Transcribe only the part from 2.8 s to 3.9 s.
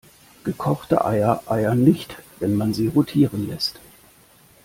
rotieren lässt.